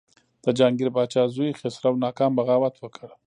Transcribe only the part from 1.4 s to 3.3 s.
خسرو ناکام بغاوت وکړ.